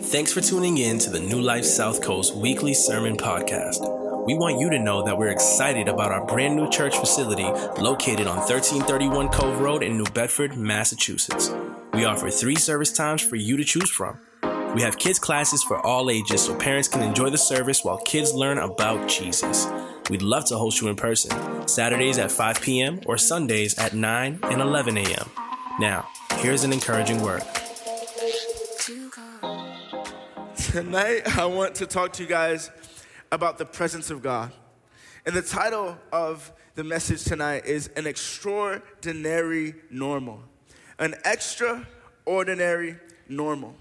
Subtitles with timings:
[0.00, 3.78] Thanks for tuning in to the New Life South Coast weekly sermon podcast.
[4.26, 7.44] We want you to know that we're excited about our brand new church facility
[7.80, 11.50] located on 1331 Cove Road in New Bedford, Massachusetts.
[11.92, 14.18] We offer three service times for you to choose from.
[14.74, 18.34] We have kids' classes for all ages so parents can enjoy the service while kids
[18.34, 19.68] learn about Jesus.
[20.10, 23.00] We'd love to host you in person, Saturdays at 5 p.m.
[23.06, 25.30] or Sundays at 9 and 11 a.m.
[25.78, 26.08] Now,
[26.38, 27.42] here's an encouraging word.
[30.74, 32.68] Tonight, I want to talk to you guys
[33.30, 34.50] about the presence of God.
[35.24, 40.42] And the title of the message tonight is An Extraordinary Normal.
[40.98, 42.96] An extraordinary
[43.28, 43.76] normal.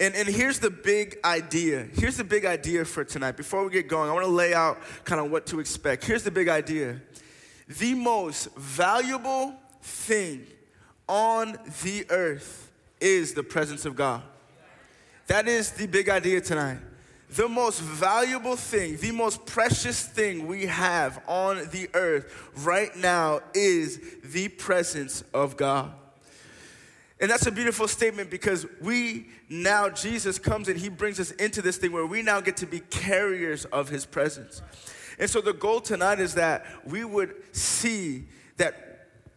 [0.00, 1.86] And, and here's the big idea.
[1.94, 3.36] Here's the big idea for tonight.
[3.36, 6.04] Before we get going, I want to lay out kind of what to expect.
[6.04, 7.00] Here's the big idea
[7.68, 10.48] the most valuable thing
[11.08, 14.24] on the earth is the presence of God.
[15.32, 16.76] That is the big idea tonight.
[17.30, 23.40] The most valuable thing, the most precious thing we have on the earth right now
[23.54, 25.90] is the presence of God.
[27.18, 31.62] And that's a beautiful statement because we now, Jesus comes and he brings us into
[31.62, 34.60] this thing where we now get to be carriers of his presence.
[35.18, 38.26] And so the goal tonight is that we would see
[38.58, 38.91] that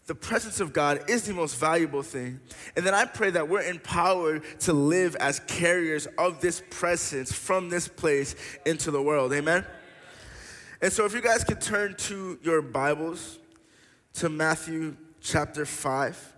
[0.07, 2.39] the presence of God is the most valuable thing.
[2.75, 7.69] And then I pray that we're empowered to live as carriers of this presence from
[7.69, 9.33] this place into the world.
[9.33, 9.65] Amen?
[10.81, 13.39] And so if you guys could turn to your Bibles
[14.15, 16.33] to Matthew chapter 5,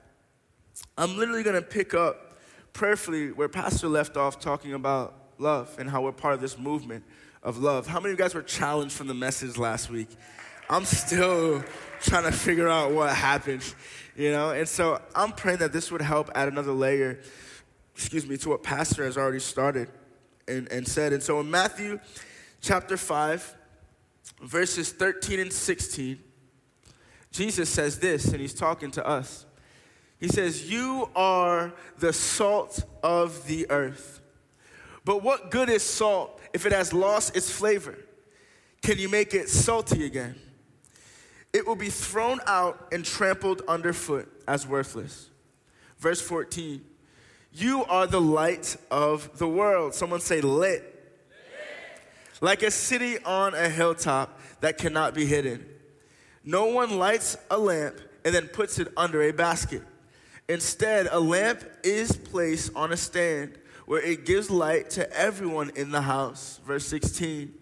[0.97, 2.37] I'm literally going to pick up
[2.71, 7.03] prayerfully where Pastor left off talking about love and how we're part of this movement
[7.43, 7.85] of love.
[7.87, 10.09] How many of you guys were challenged from the message last week?
[10.69, 11.63] I'm still
[12.01, 13.63] trying to figure out what happened,
[14.15, 14.51] you know?
[14.51, 17.19] And so I'm praying that this would help add another layer,
[17.95, 19.89] excuse me, to what Pastor has already started
[20.47, 21.13] and, and said.
[21.13, 21.99] And so in Matthew
[22.61, 23.55] chapter 5,
[24.41, 26.19] verses 13 and 16,
[27.31, 29.45] Jesus says this, and he's talking to us.
[30.19, 34.21] He says, You are the salt of the earth.
[35.05, 37.95] But what good is salt if it has lost its flavor?
[38.81, 40.35] Can you make it salty again?
[41.53, 45.29] It will be thrown out and trampled underfoot as worthless.
[45.99, 46.83] Verse 14,
[47.53, 49.93] you are the light of the world.
[49.93, 50.83] Someone say, lit.
[50.83, 50.93] lit.
[52.41, 55.65] Like a city on a hilltop that cannot be hidden.
[56.43, 59.81] No one lights a lamp and then puts it under a basket.
[60.49, 65.91] Instead, a lamp is placed on a stand where it gives light to everyone in
[65.91, 66.59] the house.
[66.65, 67.53] Verse 16.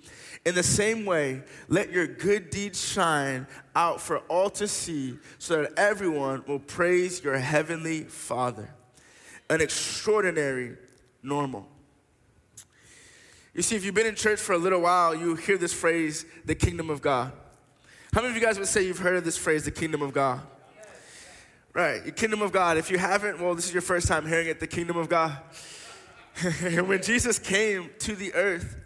[0.45, 5.63] In the same way, let your good deeds shine out for all to see, so
[5.63, 8.73] that everyone will praise your heavenly Father.
[9.49, 10.77] An extraordinary
[11.21, 11.67] normal.
[13.53, 16.25] You see, if you've been in church for a little while, you hear this phrase,
[16.45, 17.31] the kingdom of God.
[18.13, 20.13] How many of you guys would say you've heard of this phrase, the kingdom of
[20.13, 20.41] God?
[21.73, 22.77] Right, the kingdom of God.
[22.77, 25.37] If you haven't, well, this is your first time hearing it, the kingdom of God.
[26.61, 28.77] when Jesus came to the earth,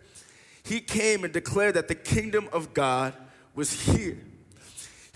[0.63, 3.13] he came and declared that the kingdom of God
[3.55, 4.17] was here.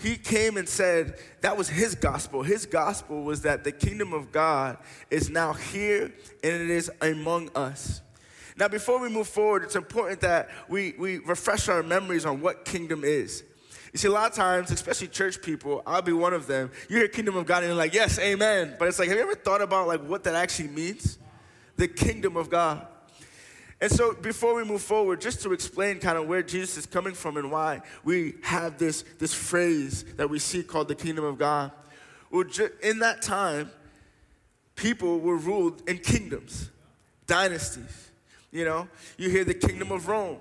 [0.04, 2.42] He came and said that was his gospel.
[2.42, 4.76] His gospel was that the kingdom of God
[5.10, 8.02] is now here and it is among us.
[8.54, 12.66] Now, before we move forward, it's important that we, we refresh our memories on what
[12.66, 13.44] kingdom is.
[13.94, 16.70] You see, a lot of times, especially church people, I'll be one of them.
[16.90, 18.76] You hear kingdom of God and you're like, yes, amen.
[18.78, 21.18] But it's like, have you ever thought about like what that actually means?
[21.76, 22.86] The kingdom of God.
[23.80, 27.12] And so, before we move forward, just to explain kind of where Jesus is coming
[27.12, 31.38] from and why we have this, this phrase that we see called the kingdom of
[31.38, 31.72] God.
[32.30, 32.44] Well,
[32.82, 33.70] in that time,
[34.76, 36.70] people were ruled in kingdoms,
[37.26, 38.10] dynasties.
[38.50, 40.38] You know, you hear the kingdom of Rome.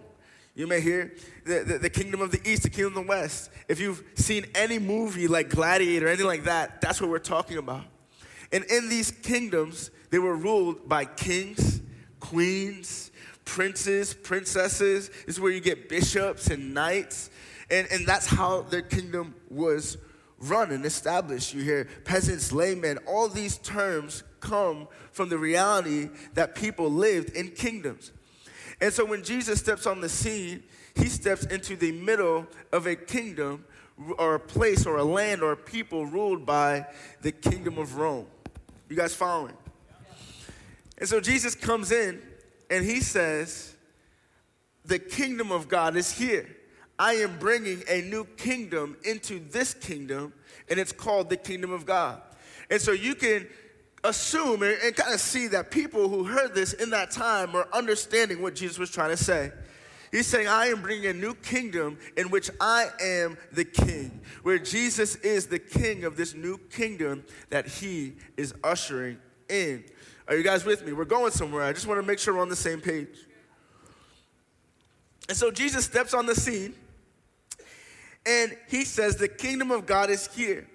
[0.55, 1.13] You may hear
[1.45, 3.49] the, the, the, kingdom of the east, the kingdom of the west.
[3.67, 7.83] If you've seen any movie like Gladiator anything like that, that's what we're talking about.
[8.51, 11.81] And in these kingdoms, they were ruled by kings,
[12.19, 13.09] queens,
[13.45, 15.09] princes, princesses.
[15.09, 17.29] This is where you get bishops and knights.
[17.69, 19.97] And, and that's how their kingdom was
[20.39, 21.53] run and established.
[21.53, 27.51] You hear peasants, laymen, all these terms come from the reality that people lived in
[27.51, 28.11] kingdoms.
[28.81, 30.63] And so when Jesus steps on the scene,
[30.95, 33.65] he steps into the middle of a kingdom
[34.17, 36.85] or a place or a land or a people ruled by
[37.21, 38.25] the kingdom of Rome.
[38.89, 39.53] You guys following?
[40.97, 42.21] And so Jesus comes in
[42.73, 43.75] and he says,
[44.83, 46.49] The kingdom of God is here.
[46.97, 50.33] I am bringing a new kingdom into this kingdom,
[50.69, 52.19] and it's called the kingdom of God.
[52.71, 53.47] And so you can
[54.03, 57.67] assume and, and kind of see that people who heard this in that time were
[57.73, 59.51] understanding what Jesus was trying to say.
[60.11, 64.57] He's saying, I am bringing a new kingdom in which I am the king, where
[64.57, 69.83] Jesus is the king of this new kingdom that he is ushering in.
[70.27, 70.93] Are you guys with me?
[70.93, 71.63] We're going somewhere.
[71.63, 73.17] I just want to make sure we're on the same page.
[75.27, 76.75] And so Jesus steps on the scene
[78.25, 80.67] and he says, The kingdom of God is here.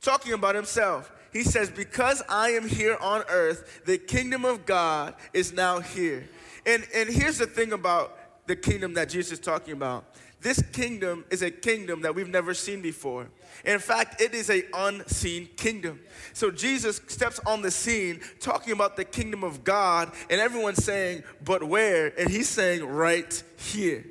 [0.00, 1.12] Talking about himself.
[1.32, 6.28] He says, Because I am here on earth, the kingdom of God is now here.
[6.64, 10.04] And, and here's the thing about the kingdom that Jesus is talking about
[10.46, 13.26] this kingdom is a kingdom that we've never seen before.
[13.64, 15.98] In fact, it is a unseen kingdom.
[16.34, 21.24] So Jesus steps on the scene talking about the kingdom of God, and everyone's saying,
[21.44, 24.04] "But where?" And he's saying, "Right here."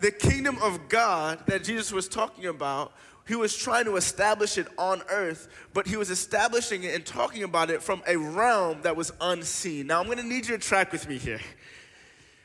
[0.00, 2.92] The kingdom of God that Jesus was talking about
[3.24, 7.44] he was trying to establish it on earth, but he was establishing it and talking
[7.44, 9.86] about it from a realm that was unseen.
[9.86, 11.40] Now, I'm gonna need you to track with me here.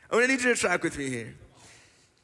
[0.08, 1.34] I'm gonna need you to track with me here.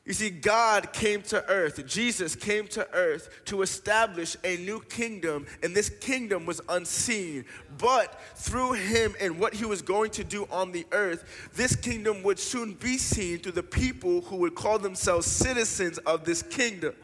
[0.04, 5.46] You see, God came to earth, Jesus came to earth to establish a new kingdom,
[5.62, 7.46] and this kingdom was unseen.
[7.78, 12.22] But through him and what he was going to do on the earth, this kingdom
[12.22, 16.94] would soon be seen through the people who would call themselves citizens of this kingdom.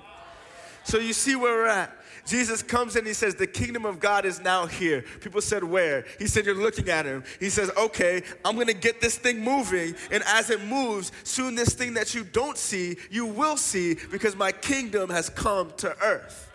[0.85, 1.96] So you see where we're at.
[2.26, 5.05] Jesus comes and he says, The kingdom of God is now here.
[5.20, 6.05] People said, Where?
[6.19, 7.25] He said, You're looking at him.
[7.38, 9.94] He says, Okay, I'm gonna get this thing moving.
[10.11, 14.37] And as it moves, soon this thing that you don't see, you will see because
[14.37, 16.50] my kingdom has come to earth.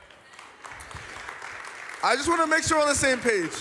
[2.04, 3.52] I just wanna make sure we're on the same page.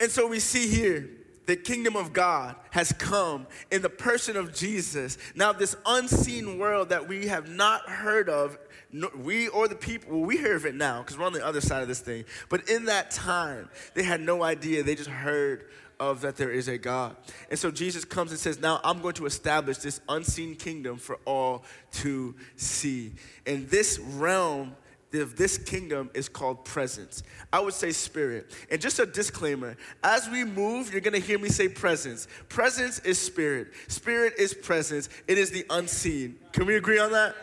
[0.00, 1.10] And so we see here
[1.50, 5.18] the kingdom of God has come in the person of Jesus.
[5.34, 8.56] Now, this unseen world that we have not heard of
[8.92, 11.44] no, we or the people, well, we hear of it now because we're on the
[11.44, 12.24] other side of this thing.
[12.48, 14.82] But in that time, they had no idea.
[14.82, 15.66] They just heard
[16.00, 17.14] of that there is a God.
[17.50, 21.18] And so Jesus comes and says, Now I'm going to establish this unseen kingdom for
[21.26, 23.12] all to see.
[23.46, 24.74] And this realm
[25.12, 27.22] of this kingdom is called presence.
[27.52, 28.54] I would say spirit.
[28.70, 32.28] And just a disclaimer as we move, you're gonna hear me say presence.
[32.48, 36.36] Presence is spirit, spirit is presence, it is the unseen.
[36.52, 37.34] Can we agree on that?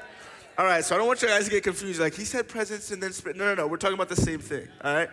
[0.57, 1.99] All right, so I don't want you guys to get confused.
[1.99, 3.37] Like, he said presence and then spirit.
[3.37, 3.67] No, no, no.
[3.67, 5.09] We're talking about the same thing, all right?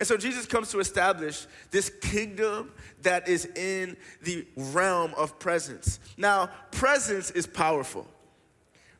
[0.00, 2.72] And so Jesus comes to establish this kingdom
[3.02, 6.00] that is in the realm of presence.
[6.16, 8.08] Now, presence is powerful.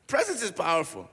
[0.07, 1.11] Presence is powerful.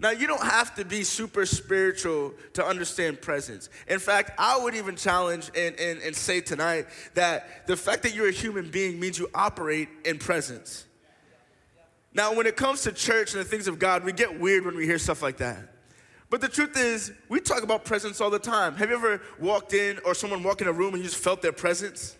[0.00, 3.68] Now, you don't have to be super spiritual to understand presence.
[3.86, 8.12] In fact, I would even challenge and, and, and say tonight that the fact that
[8.12, 10.86] you're a human being means you operate in presence.
[12.14, 14.76] Now, when it comes to church and the things of God, we get weird when
[14.76, 15.68] we hear stuff like that.
[16.28, 18.74] But the truth is, we talk about presence all the time.
[18.76, 21.42] Have you ever walked in or someone walked in a room and you just felt
[21.42, 22.16] their presence?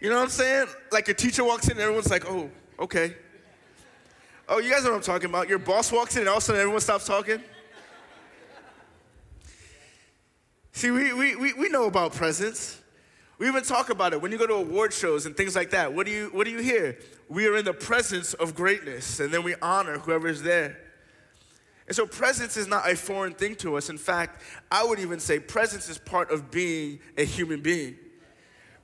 [0.00, 0.66] You know what I'm saying?
[0.90, 3.14] Like a teacher walks in and everyone's like, oh, okay.
[4.48, 5.48] Oh, you guys know what I'm talking about.
[5.48, 7.42] Your boss walks in and all of a sudden everyone stops talking.
[10.72, 12.79] See, we, we, we, we know about presence.
[13.40, 15.94] We even talk about it when you go to award shows and things like that.
[15.94, 16.98] What do you what do you hear?
[17.30, 20.76] We are in the presence of greatness, and then we honor whoever is there.
[21.86, 23.88] And so presence is not a foreign thing to us.
[23.88, 27.96] In fact, I would even say presence is part of being a human being.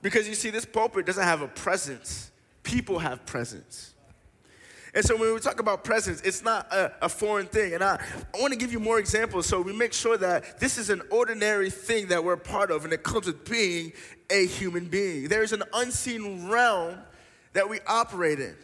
[0.01, 2.31] Because you see, this pulpit doesn't have a presence.
[2.63, 3.93] People have presence.
[4.97, 7.75] And so when we talk about presence, it's not a, a foreign thing.
[7.75, 8.03] And I,
[8.35, 11.03] I want to give you more examples so we make sure that this is an
[11.11, 13.93] ordinary thing that we're part of and it comes with being
[14.29, 15.27] a human being.
[15.27, 16.97] There is an unseen realm
[17.53, 18.55] that we operate in.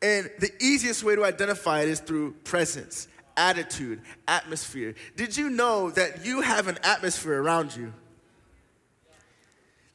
[0.00, 4.94] And the easiest way to identify it is through presence, attitude, atmosphere.
[5.16, 7.92] Did you know that you have an atmosphere around you?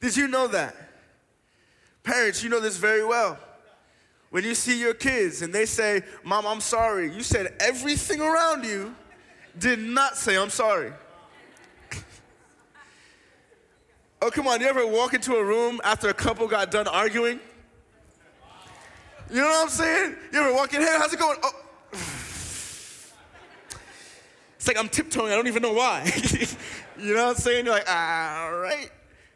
[0.00, 0.76] Did you know that?
[2.02, 3.38] Parents, you know this very well.
[4.28, 8.64] When you see your kids and they say, Mom, I'm sorry, you said everything around
[8.64, 8.94] you
[9.58, 10.92] did not say, I'm sorry.
[14.24, 17.38] Oh, come on, you ever walk into a room after a couple got done arguing?
[19.30, 20.16] You know what I'm saying?
[20.32, 21.36] You ever walk in, hey, how's it going?
[21.42, 21.52] Oh.
[24.56, 26.04] It's like I'm tiptoeing, I don't even know why.
[26.98, 27.66] you know what I'm saying?
[27.66, 28.90] You're like, all right.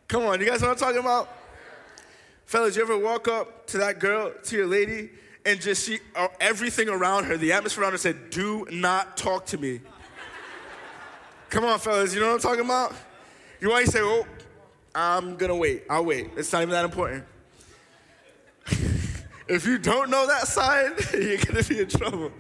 [0.09, 1.29] Come on, you guys know what I'm talking about?
[2.47, 5.11] Fellas, you ever walk up to that girl, to your lady,
[5.45, 9.45] and just see uh, everything around her, the atmosphere around her said, do not talk
[9.47, 9.81] to me.
[11.51, 12.95] Come on, fellas, you know what I'm talking about?
[13.61, 14.25] You want to say, oh,
[14.95, 16.31] I'm gonna wait, I'll wait.
[16.37, 17.25] It's not even that important.
[19.49, 22.33] if you don't know that sign, you're gonna be in trouble.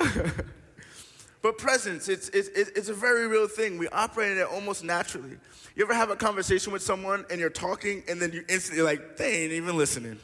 [1.44, 3.76] But presence, it's, it's, it's a very real thing.
[3.76, 5.36] We operate in it almost naturally.
[5.76, 9.18] You ever have a conversation with someone and you're talking and then you instantly like,
[9.18, 10.18] they ain't even listening.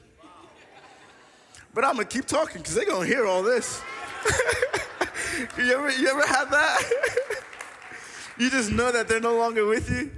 [1.75, 3.83] But I'm gonna keep talking because they're gonna hear all this.
[5.59, 6.83] you, ever, you ever have that?
[8.40, 10.11] You just know that they're no longer with you.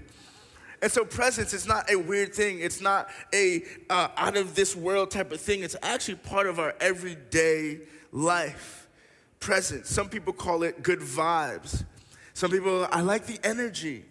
[0.80, 2.60] And so presence is not a weird thing.
[2.60, 5.62] It's not a uh, out of this world type of thing.
[5.62, 8.88] It's actually part of our everyday life
[9.38, 9.88] presence.
[9.88, 11.84] Some people call it good vibes.
[12.34, 14.04] Some people, I like the energy.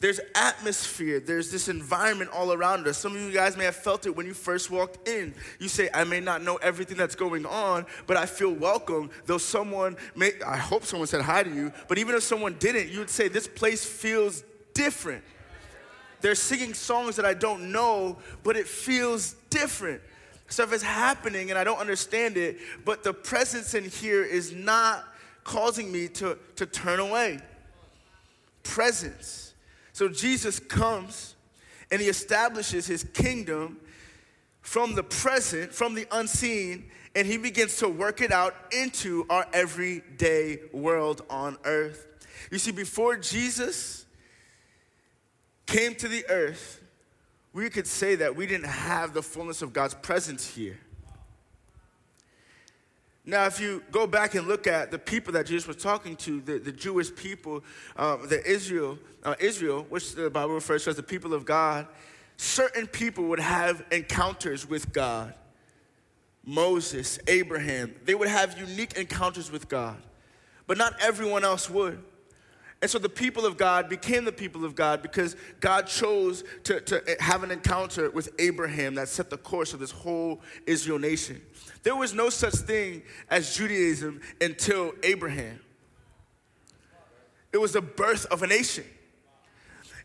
[0.00, 2.96] There's atmosphere, there's this environment all around us.
[2.96, 5.34] Some of you guys may have felt it when you first walked in.
[5.58, 9.10] You say, I may not know everything that's going on, but I feel welcome.
[9.26, 12.88] Though someone may, I hope someone said hi to you, but even if someone didn't,
[12.88, 14.42] you would say, This place feels
[14.72, 15.22] different.
[16.22, 20.00] They're singing songs that I don't know, but it feels different.
[20.48, 25.04] Stuff is happening and I don't understand it, but the presence in here is not
[25.44, 27.38] causing me to, to turn away.
[28.62, 29.49] Presence.
[30.00, 31.34] So Jesus comes
[31.90, 33.76] and he establishes his kingdom
[34.62, 39.46] from the present, from the unseen, and he begins to work it out into our
[39.52, 42.06] everyday world on earth.
[42.50, 44.06] You see, before Jesus
[45.66, 46.82] came to the earth,
[47.52, 50.78] we could say that we didn't have the fullness of God's presence here.
[53.30, 56.40] Now, if you go back and look at the people that Jesus was talking to,
[56.40, 57.62] the, the Jewish people,
[57.94, 61.86] uh, the Israel, uh, Israel, which the Bible refers to as the people of God,
[62.36, 65.32] certain people would have encounters with God.
[66.44, 70.02] Moses, Abraham, they would have unique encounters with God,
[70.66, 72.02] but not everyone else would.
[72.82, 76.80] And so the people of God became the people of God because God chose to,
[76.80, 81.42] to have an encounter with Abraham that set the course of this whole Israel nation.
[81.82, 85.60] There was no such thing as Judaism until Abraham.
[87.52, 88.84] It was the birth of a nation.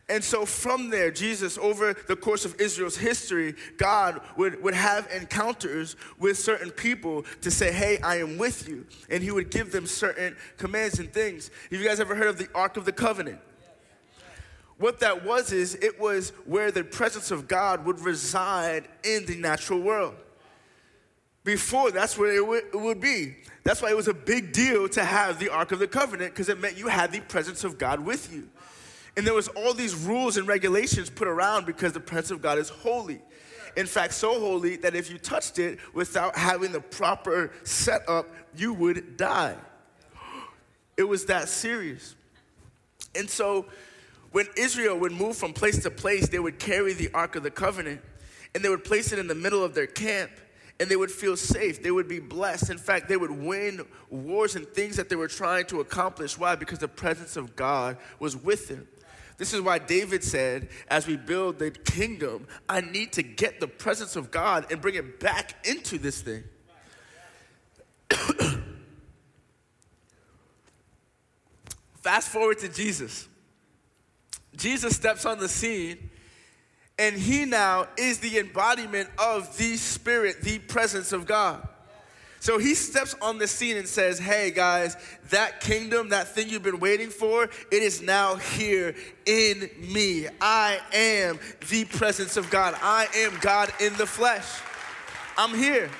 [0.08, 5.08] And so from there, Jesus, over the course of Israel's history, God would, would have
[5.12, 8.86] encounters with certain people to say, Hey, I am with you.
[9.10, 11.50] And he would give them certain commands and things.
[11.70, 13.40] Have you guys ever heard of the Ark of the Covenant?
[14.78, 19.36] What that was is it was where the presence of God would reside in the
[19.36, 20.14] natural world.
[21.42, 23.36] Before, that's where it it would be.
[23.64, 26.48] That's why it was a big deal to have the Ark of the Covenant, because
[26.48, 28.48] it meant you had the presence of God with you.
[29.16, 32.58] And there was all these rules and regulations put around because the presence of God
[32.58, 33.20] is holy.
[33.76, 38.72] In fact, so holy that if you touched it without having the proper setup, you
[38.74, 39.56] would die.
[40.96, 42.14] It was that serious.
[43.14, 43.66] And so
[44.32, 47.50] when Israel would move from place to place, they would carry the Ark of the
[47.50, 48.00] Covenant
[48.54, 50.30] and they would place it in the middle of their camp
[50.78, 51.82] and they would feel safe.
[51.82, 52.70] They would be blessed.
[52.70, 56.38] In fact, they would win wars and things that they were trying to accomplish.
[56.38, 56.54] Why?
[56.54, 58.86] Because the presence of God was with them.
[59.38, 63.68] This is why David said, as we build the kingdom, I need to get the
[63.68, 66.44] presence of God and bring it back into this thing.
[72.00, 73.28] Fast forward to Jesus.
[74.56, 76.08] Jesus steps on the scene,
[76.98, 81.68] and he now is the embodiment of the Spirit, the presence of God.
[82.46, 84.96] So he steps on the scene and says, Hey guys,
[85.30, 88.94] that kingdom, that thing you've been waiting for, it is now here
[89.26, 90.28] in me.
[90.40, 92.78] I am the presence of God.
[92.80, 94.46] I am God in the flesh.
[95.36, 95.90] I'm here.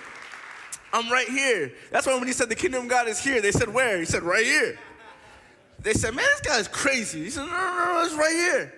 [0.93, 1.73] I'm right here.
[1.91, 3.99] That's why when he said the kingdom of God is here, they said, Where?
[3.99, 4.79] He said, Right here.
[5.81, 7.25] They said, Man, this guy's crazy.
[7.25, 8.73] He said, No, no, no, it's right here.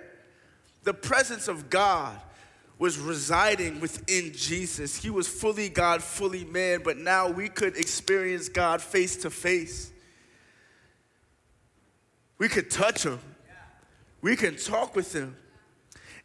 [0.85, 2.19] The presence of God
[2.79, 4.97] was residing within Jesus.
[4.97, 9.91] He was fully God, fully man, but now we could experience God face to face.
[12.39, 13.19] We could touch him.
[14.21, 15.37] We can talk with him.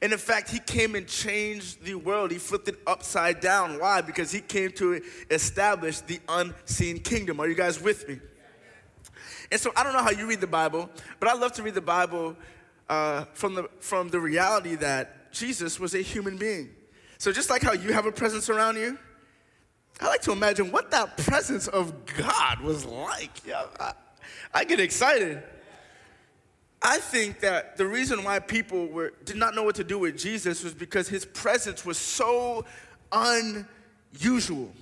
[0.01, 2.29] And in fact, he came and changed the world.
[2.29, 3.79] He flipped it upside down.
[3.79, 4.01] Why?
[4.01, 7.39] Because he came to establish the unseen kingdom.
[7.39, 8.19] Are you guys with me?
[9.51, 11.75] And so I don't know how you read the Bible, but I love to read
[11.75, 12.35] the Bible
[12.89, 16.69] uh, from, the, from the reality that Jesus was a human being.
[17.17, 18.97] So just like how you have a presence around you,
[19.99, 23.45] I like to imagine what that presence of God was like.
[23.45, 23.93] Yeah, I,
[24.53, 25.41] I get excited.
[26.81, 30.17] I think that the reason why people were, did not know what to do with
[30.17, 32.65] Jesus was because his presence was so
[33.11, 34.73] unusual.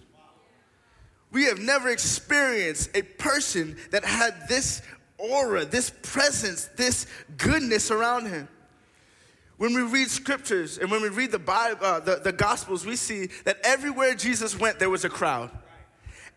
[1.32, 4.82] We have never experienced a person that had this
[5.18, 7.06] aura, this presence, this
[7.38, 8.48] goodness around him.
[9.62, 12.96] When we read scriptures and when we read the Bible, uh, the, the Gospels, we
[12.96, 15.52] see that everywhere Jesus went, there was a crowd.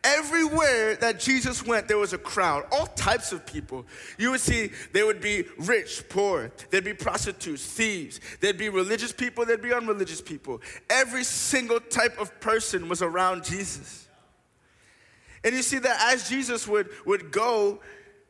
[0.04, 3.86] everywhere that Jesus went, there was a crowd, all types of people.
[4.18, 9.10] You would see there would be rich, poor, there'd be prostitutes, thieves, there'd be religious
[9.10, 10.60] people, there'd be unreligious people.
[10.90, 14.06] Every single type of person was around Jesus.
[15.42, 17.80] And you see that as Jesus would, would go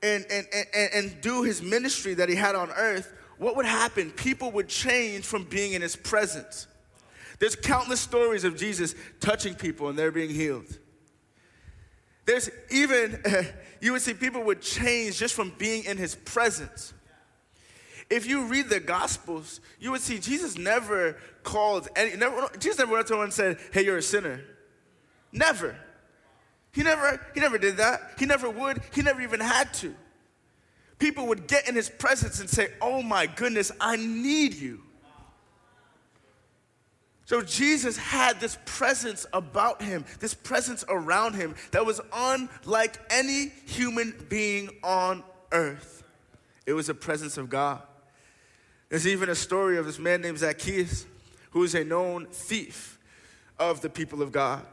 [0.05, 4.11] and, and, and, and do his ministry that he had on earth, what would happen?
[4.11, 6.67] People would change from being in his presence.
[7.39, 10.79] There's countless stories of Jesus touching people and they're being healed.
[12.27, 13.23] There's even,
[13.81, 16.95] you would see people would change just from being in his presence.
[18.11, 22.93] If you read the Gospels, you would see Jesus never called any, never, Jesus never
[22.93, 24.41] went to someone and said, hey, you're a sinner.
[25.33, 25.77] Never.
[26.73, 28.01] He never, he never did that.
[28.19, 28.83] He never would.
[28.95, 29.95] He never even had to.
[31.05, 34.81] People would get in his presence and say, oh my goodness, I need you.
[37.27, 43.53] So Jesus had this presence about him, this presence around him that was unlike any
[43.67, 46.05] human being on earth.
[46.65, 47.83] It was the presence of God.
[48.89, 51.05] There's even a story of this man named Zacchaeus,
[51.51, 52.99] who is a known thief
[53.59, 54.65] of the people of God.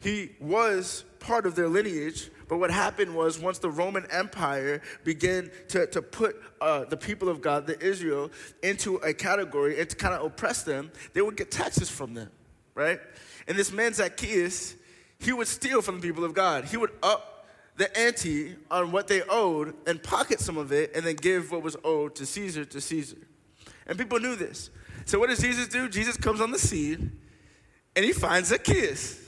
[0.00, 5.50] He was part of their lineage, but what happened was once the Roman Empire began
[5.68, 8.30] to, to put uh, the people of God, the Israel,
[8.62, 12.30] into a category and to kind of oppress them, they would get taxes from them,
[12.74, 13.00] right?
[13.48, 14.76] And this man Zacchaeus,
[15.18, 16.64] he would steal from the people of God.
[16.66, 21.04] He would up the ante on what they owed and pocket some of it and
[21.04, 23.18] then give what was owed to Caesar to Caesar.
[23.86, 24.70] And people knew this.
[25.06, 25.88] So what does Jesus do?
[25.88, 27.18] Jesus comes on the scene
[27.96, 29.27] and he finds Zacchaeus.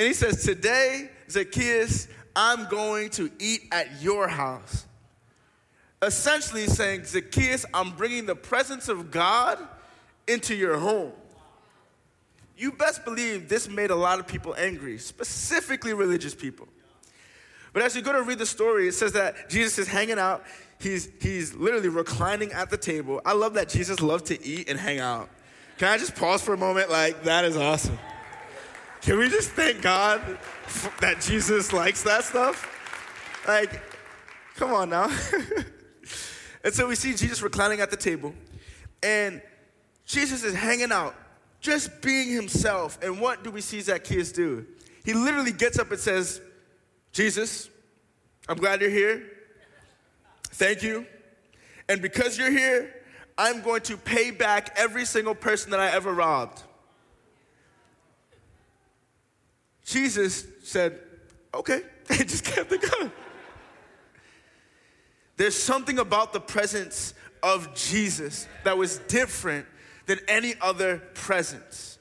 [0.00, 4.86] And he says, Today, Zacchaeus, I'm going to eat at your house.
[6.00, 9.58] Essentially saying, Zacchaeus, I'm bringing the presence of God
[10.26, 11.12] into your home.
[12.56, 16.66] You best believe this made a lot of people angry, specifically religious people.
[17.74, 20.44] But as you go to read the story, it says that Jesus is hanging out.
[20.78, 23.20] He's, he's literally reclining at the table.
[23.26, 25.28] I love that Jesus loved to eat and hang out.
[25.76, 26.88] Can I just pause for a moment?
[26.88, 27.98] Like, that is awesome.
[29.02, 30.20] Can we just thank God
[31.00, 32.66] that Jesus likes that stuff?
[33.48, 33.80] Like,
[34.56, 35.10] come on now.
[36.64, 38.34] and so we see Jesus reclining at the table,
[39.02, 39.40] and
[40.04, 41.14] Jesus is hanging out,
[41.60, 42.98] just being himself.
[43.02, 44.66] And what do we see Zacchaeus do?
[45.02, 46.42] He literally gets up and says,
[47.12, 47.70] Jesus,
[48.48, 49.22] I'm glad you're here.
[50.50, 51.06] Thank you.
[51.88, 52.94] And because you're here,
[53.38, 56.62] I'm going to pay back every single person that I ever robbed.
[59.90, 61.00] Jesus said,
[61.52, 63.10] okay, and just kept it going.
[65.36, 69.66] There's something about the presence of Jesus that was different
[70.06, 71.98] than any other presence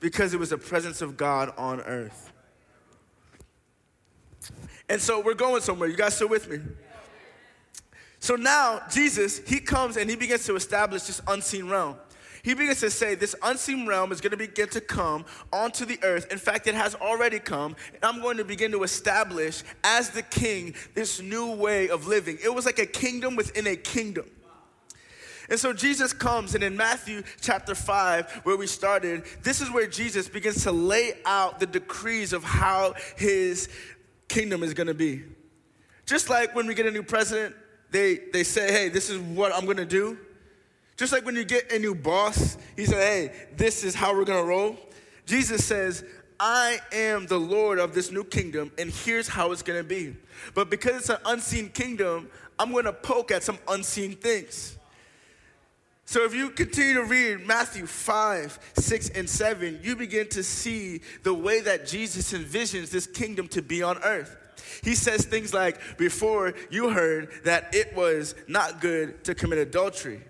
[0.00, 2.32] because it was the presence of God on earth.
[4.88, 5.88] And so we're going somewhere.
[5.88, 6.58] You guys still with me?
[8.18, 11.96] So now Jesus, he comes and he begins to establish this unseen realm
[12.46, 15.98] he begins to say this unseen realm is going to begin to come onto the
[16.04, 16.30] earth.
[16.30, 17.74] In fact, it has already come.
[17.92, 22.38] And I'm going to begin to establish as the king this new way of living.
[22.40, 24.30] It was like a kingdom within a kingdom.
[25.50, 29.88] And so Jesus comes, and in Matthew chapter 5, where we started, this is where
[29.88, 33.68] Jesus begins to lay out the decrees of how his
[34.28, 35.24] kingdom is gonna be.
[36.04, 37.56] Just like when we get a new president,
[37.90, 40.16] they, they say, hey, this is what I'm gonna do.
[40.96, 44.24] Just like when you get a new boss, he said, hey, this is how we're
[44.24, 44.76] gonna roll.
[45.26, 46.04] Jesus says,
[46.40, 50.16] I am the Lord of this new kingdom, and here's how it's gonna be.
[50.54, 52.28] But because it's an unseen kingdom,
[52.58, 54.78] I'm gonna poke at some unseen things.
[56.06, 61.00] So if you continue to read Matthew 5, 6, and 7, you begin to see
[61.24, 64.36] the way that Jesus envisions this kingdom to be on earth.
[64.84, 70.22] He says things like, Before you heard that it was not good to commit adultery.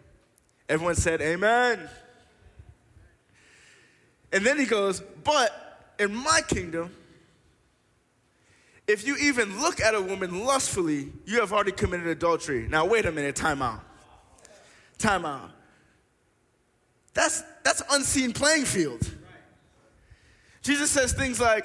[0.68, 1.88] Everyone said, Amen.
[4.33, 6.94] And then he goes, But in my kingdom,
[8.87, 12.68] if you even look at a woman lustfully, you have already committed adultery.
[12.68, 13.81] Now, wait a minute, time out.
[14.98, 15.50] Time out.
[17.14, 19.11] That's, that's unseen playing field.
[20.62, 21.64] Jesus says things like,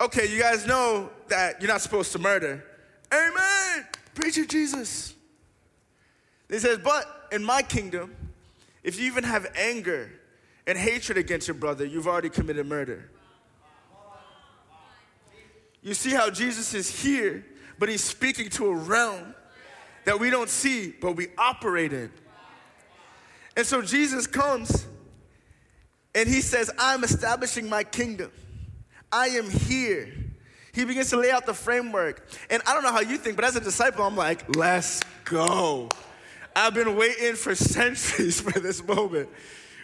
[0.00, 2.64] okay, you guys know that you're not supposed to murder.
[3.12, 3.86] Amen.
[4.14, 5.14] Preach it, Jesus.
[6.48, 8.16] He says, but in my kingdom,
[8.82, 10.10] if you even have anger
[10.66, 13.10] and hatred against your brother, you've already committed murder.
[15.82, 17.44] You see how Jesus is here,
[17.78, 19.34] but he's speaking to a realm
[20.04, 22.10] that we don't see, but we operate in.
[23.56, 24.86] And so Jesus comes
[26.14, 28.30] and he says, I'm establishing my kingdom.
[29.12, 30.12] I am here.
[30.72, 32.26] He begins to lay out the framework.
[32.50, 35.88] And I don't know how you think, but as a disciple, I'm like, let's go.
[36.54, 39.28] I've been waiting for centuries for this moment.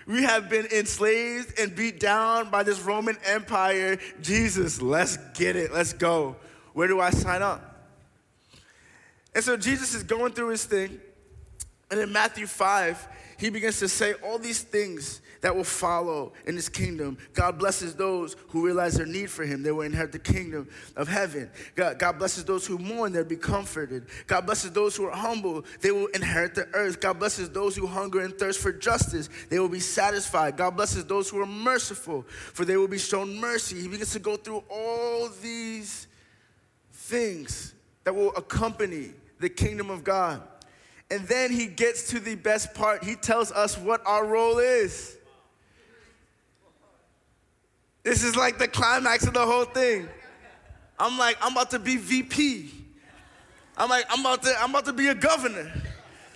[0.07, 3.99] We have been enslaved and beat down by this Roman Empire.
[4.21, 5.73] Jesus, let's get it.
[5.73, 6.37] Let's go.
[6.75, 7.89] Where do I sign up?
[9.35, 11.01] And so Jesus is going through his thing.
[11.91, 16.57] And in Matthew 5, he begins to say all these things that will follow in
[16.57, 17.19] his kingdom.
[17.35, 19.63] God blesses those who realize their need for him.
[19.63, 21.51] They will inherit the kingdom of heaven.
[21.75, 24.07] God, God blesses those who mourn, they'll be comforted.
[24.27, 26.99] God blesses those who are humble, they will inherit the earth.
[26.99, 30.57] God blesses those who hunger and thirst for justice, they will be satisfied.
[30.57, 33.83] God blesses those who are merciful, for they will be shown mercy.
[33.83, 36.07] He begins to go through all these
[36.91, 40.41] things that will accompany the kingdom of God.
[41.11, 43.05] And then he gets to the best part.
[43.05, 45.19] He tells us what our role is.
[48.05, 50.09] This is like the climax of the whole thing.
[50.99, 52.71] I'm like, I'm about to be VP.
[53.77, 55.73] I'm like, I'm about to, I'm about to be a governor.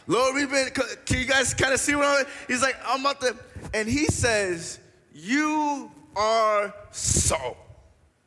[0.06, 3.20] Lord, we've been, can you guys kind of see what I'm, he's like, I'm about
[3.20, 3.36] to,
[3.74, 4.80] and he says,
[5.14, 7.58] you are salt.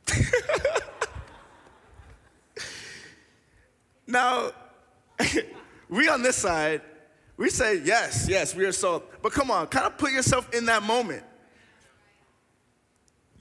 [4.08, 4.52] now,
[5.90, 6.82] we on this side,
[7.38, 9.04] we say, yes, yes, we are salt.
[9.24, 11.24] But come on, kind of put yourself in that moment.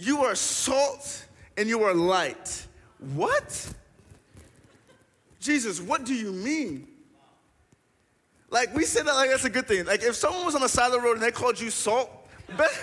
[0.01, 1.27] You are salt
[1.59, 2.67] and you are light.
[3.13, 3.75] What?
[5.41, 6.89] Jesus, what do you mean?
[8.49, 9.85] Like, we say that like that's a good thing.
[9.85, 12.11] Like, if someone was on the side of the road and they called you salt,
[12.57, 12.83] best,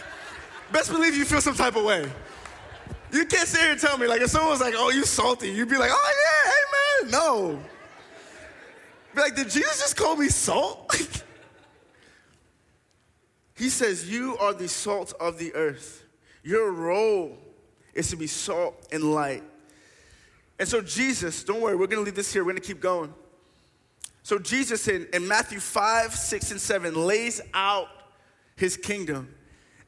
[0.72, 2.08] best believe you feel some type of way.
[3.12, 5.50] You can't sit here and tell me, like, if someone was like, oh, you salty,
[5.50, 7.12] you'd be like, oh, yeah, hey, man.
[7.12, 7.60] No.
[9.16, 10.96] Be like, did Jesus just call me salt?
[13.56, 16.04] he says, you are the salt of the earth.
[16.48, 17.38] Your role
[17.94, 19.44] is to be salt and light.
[20.58, 23.14] And so, Jesus, don't worry, we're gonna leave this here, we're gonna keep going.
[24.24, 27.90] So, Jesus in, in Matthew 5, 6, and 7 lays out
[28.56, 29.36] his kingdom.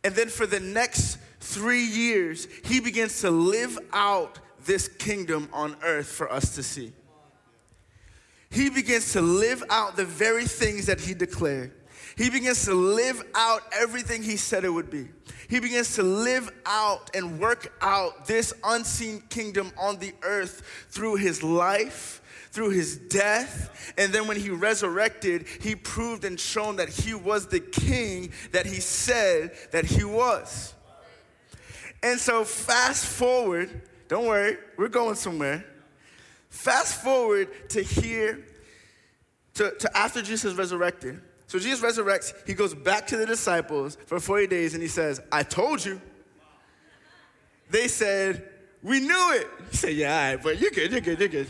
[0.04, 5.78] And then for the next three years, he begins to live out this kingdom on
[5.82, 6.91] earth for us to see.
[8.50, 11.72] He begins to live out the very things that he declared.
[12.17, 15.08] He begins to live out everything he said it would be.
[15.50, 21.16] He begins to live out and work out this unseen kingdom on the earth through
[21.16, 26.90] his life, through his death, and then when he resurrected, he proved and shown that
[26.90, 30.76] he was the king that he said that he was.
[32.04, 35.66] And so, fast forward, don't worry, we're going somewhere.
[36.50, 38.46] Fast forward to here,
[39.56, 41.22] to, to after Jesus resurrected.
[41.50, 45.20] So Jesus resurrects, he goes back to the disciples for 40 days and he says,
[45.32, 46.00] I told you.
[47.72, 48.48] They said,
[48.84, 49.48] We knew it.
[49.72, 51.50] He said, Yeah, all right, but you're good, you're good, you're good.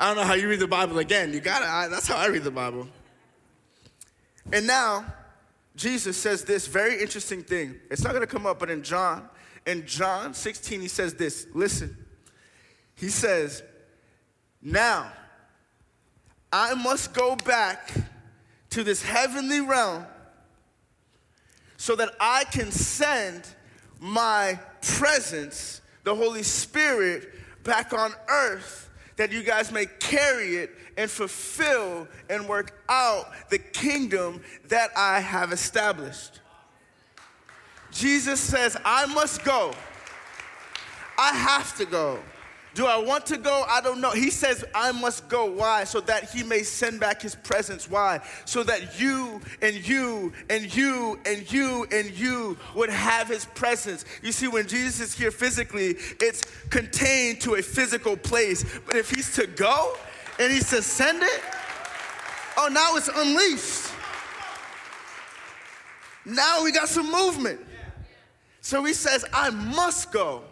[0.00, 1.34] I don't know how you read the Bible again.
[1.34, 1.90] You got it.
[1.90, 2.88] That's how I read the Bible.
[4.54, 5.04] And now,
[5.76, 7.74] Jesus says this very interesting thing.
[7.90, 9.28] It's not going to come up, but in John,
[9.66, 11.46] in John 16, he says this.
[11.52, 11.94] Listen.
[12.94, 13.62] He says,
[14.62, 15.12] Now,
[16.52, 17.92] I must go back
[18.70, 20.06] to this heavenly realm
[21.76, 23.46] so that I can send
[24.00, 27.28] my presence, the Holy Spirit,
[27.64, 33.58] back on earth that you guys may carry it and fulfill and work out the
[33.58, 36.40] kingdom that I have established.
[37.90, 39.72] Jesus says, I must go.
[41.18, 42.20] I have to go.
[42.74, 43.64] Do I want to go?
[43.68, 44.10] I don't know.
[44.10, 45.46] He says, I must go.
[45.46, 45.84] Why?
[45.84, 47.90] So that he may send back his presence.
[47.90, 48.20] Why?
[48.44, 54.04] So that you and you and you and you and you would have his presence.
[54.22, 58.64] You see, when Jesus is here physically, it's contained to a physical place.
[58.86, 59.96] But if he's to go
[60.38, 61.42] and he's to send it,
[62.56, 63.92] oh, now it's unleashed.
[66.24, 67.60] Now we got some movement.
[68.60, 70.44] So he says, I must go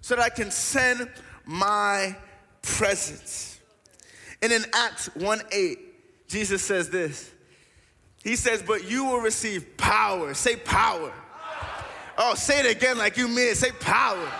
[0.00, 1.10] so that I can send
[1.50, 2.16] my
[2.62, 3.58] presence.
[4.40, 7.28] And in Acts 1 8, Jesus says this.
[8.22, 10.32] He says, But you will receive power.
[10.32, 11.12] Say power.
[12.16, 13.56] Oh, say it again like you mean it.
[13.56, 14.30] Say power.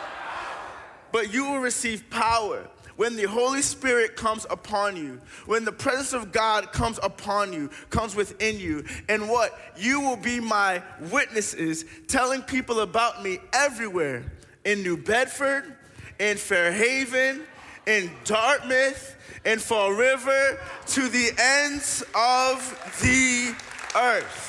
[1.11, 6.13] But you will receive power when the Holy Spirit comes upon you, when the presence
[6.13, 9.59] of God comes upon you, comes within you, and what?
[9.77, 14.31] You will be my witnesses, telling people about me everywhere
[14.65, 15.77] in New Bedford,
[16.21, 17.43] in Fairhaven,
[17.87, 23.55] in Dartmouth, in Fall River, to the ends of the
[23.97, 24.47] earth.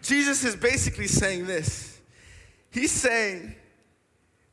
[0.00, 2.00] Jesus is basically saying this.
[2.70, 3.54] He's saying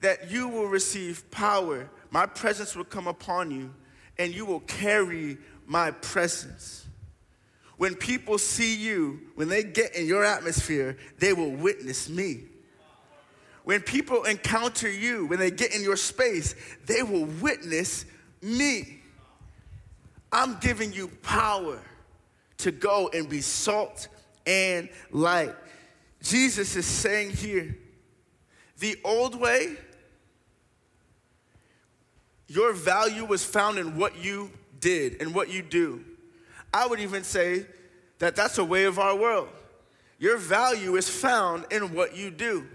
[0.01, 1.89] that you will receive power.
[2.11, 3.73] My presence will come upon you,
[4.17, 6.85] and you will carry my presence.
[7.77, 12.43] When people see you, when they get in your atmosphere, they will witness me.
[13.65, 18.05] When people encounter you, when they get in your space, they will witness
[18.41, 18.99] me.
[20.31, 21.79] I'm giving you power
[22.59, 24.07] to go and be salt
[24.45, 25.55] and light.
[26.21, 27.75] Jesus is saying here
[28.77, 29.77] the old way,
[32.47, 36.05] your value was found in what you did and what you do.
[36.71, 37.65] I would even say
[38.19, 39.49] that that's a way of our world.
[40.19, 42.67] Your value is found in what you do.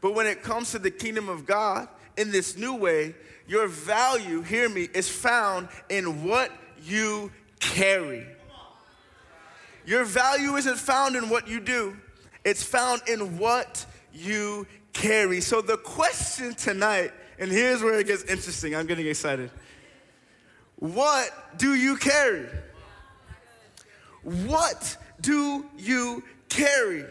[0.00, 3.14] But when it comes to the kingdom of God, in this new way,
[3.46, 8.26] your value, hear me, is found in what you carry.
[9.84, 11.96] Your value isn't found in what you do,
[12.44, 15.40] it's found in what you carry.
[15.40, 19.50] So the question tonight, and here's where it gets interesting, I'm getting excited.
[20.76, 22.46] What do you carry?
[24.22, 27.04] What do you carry?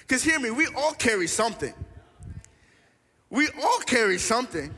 [0.00, 1.74] Because hear me, we all carry something.
[3.34, 4.72] We all carry something.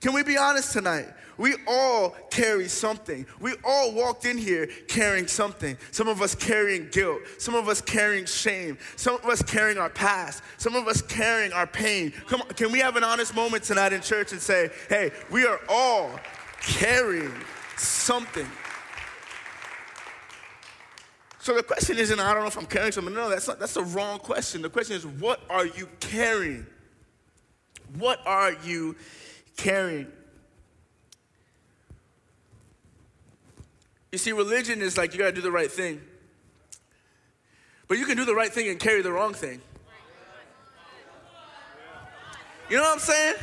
[0.00, 1.08] Can we be honest tonight?
[1.36, 3.26] We all carry something.
[3.40, 5.76] We all walked in here carrying something.
[5.90, 7.22] Some of us carrying guilt.
[7.38, 8.78] Some of us carrying shame.
[8.94, 10.44] Some of us carrying our past.
[10.56, 12.12] Some of us carrying our pain.
[12.28, 15.44] Come on, can we have an honest moment tonight in church and say, hey, we
[15.44, 16.12] are all
[16.62, 17.34] carrying
[17.76, 18.46] something.
[21.40, 23.12] So the question isn't, I don't know if I'm carrying something.
[23.12, 24.62] No, that's, not, that's the wrong question.
[24.62, 26.66] The question is, what are you carrying?
[27.96, 28.96] What are you
[29.56, 30.10] carrying?
[34.12, 36.00] You see, religion is like you gotta do the right thing.
[37.88, 39.60] But you can do the right thing and carry the wrong thing.
[42.70, 43.34] You know what I'm saying?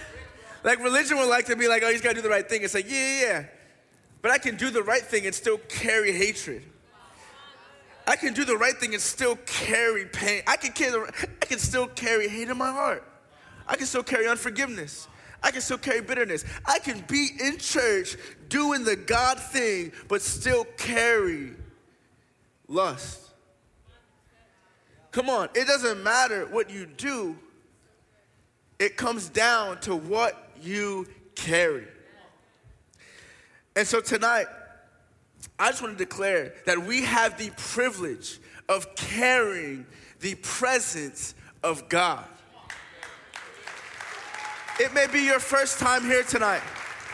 [0.64, 2.64] Like religion would like to be like, oh, you just gotta do the right thing.
[2.64, 3.44] It's like, yeah, yeah, yeah.
[4.22, 6.64] But I can do the right thing and still carry hatred.
[8.08, 10.42] I can do the right thing and still carry pain.
[10.48, 13.08] I can carry the, I can still carry hate in my heart.
[13.72, 15.08] I can still carry unforgiveness.
[15.42, 16.44] I can still carry bitterness.
[16.66, 18.18] I can be in church
[18.50, 21.54] doing the God thing, but still carry
[22.68, 23.30] lust.
[25.12, 27.38] Come on, it doesn't matter what you do,
[28.78, 31.88] it comes down to what you carry.
[33.78, 34.48] And so tonight,
[35.58, 39.86] I just want to declare that we have the privilege of carrying
[40.20, 42.26] the presence of God.
[44.82, 46.64] It may be your first time here tonight,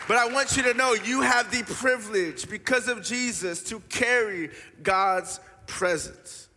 [0.08, 4.52] but I want you to know you have the privilege because of Jesus to carry
[4.82, 6.48] God's presence.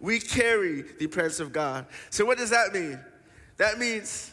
[0.00, 1.84] We carry the presence of God.
[2.08, 2.98] So, what does that mean?
[3.58, 4.30] That means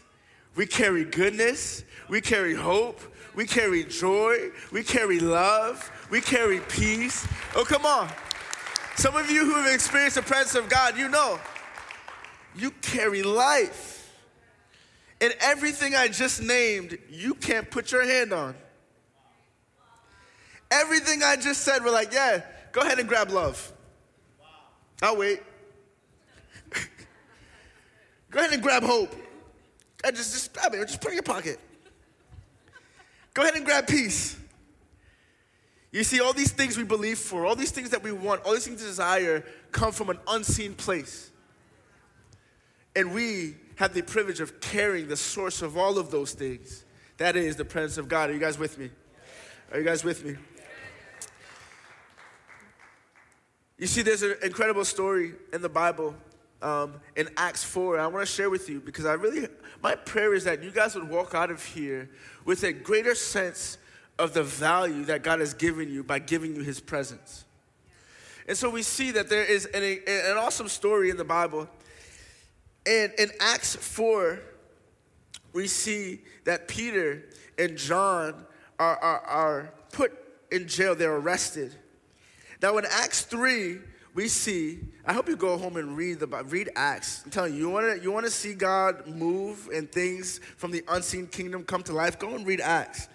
[0.55, 3.01] we carry goodness, we carry hope,
[3.35, 7.27] we carry joy, we carry love, we carry peace.
[7.53, 8.09] Oh, come on.
[8.95, 11.37] Some of you who have experienced the presence of God, you know,
[12.55, 14.00] you carry life.
[15.21, 18.55] And everything I just named, you can't put your hand on.
[20.71, 23.71] Everything I just said, we're like, yeah, go ahead and grab love.
[25.03, 25.43] I'll wait.
[28.31, 29.13] go ahead and grab hope.
[30.03, 31.59] I just, just grab it, just put it in your pocket.
[33.35, 34.35] Go ahead and grab peace.
[35.91, 38.53] You see, all these things we believe for, all these things that we want, all
[38.53, 41.29] these things we desire come from an unseen place.
[42.95, 46.85] And we have the privilege of carrying the source of all of those things.
[47.17, 48.29] That is the presence of God.
[48.29, 48.89] Are you guys with me?
[49.71, 50.35] Are you guys with me?
[53.77, 56.15] You see, there's an incredible story in the Bible
[56.61, 57.99] um, in Acts 4.
[57.99, 59.47] I want to share with you because I really,
[59.81, 62.09] my prayer is that you guys would walk out of here
[62.45, 63.77] with a greater sense
[64.19, 67.45] of the value that God has given you by giving you his presence.
[68.47, 71.67] And so we see that there is an, an awesome story in the Bible
[72.85, 74.39] and in Acts 4,
[75.53, 77.23] we see that Peter
[77.57, 78.45] and John
[78.79, 80.13] are, are, are put
[80.51, 81.75] in jail, they're arrested.
[82.61, 83.77] Now, in Acts 3,
[84.13, 87.21] we see, I hope you go home and read the read Acts.
[87.23, 91.27] I'm telling you, you wanna, you wanna see God move and things from the unseen
[91.27, 93.07] kingdom come to life, go and read Acts.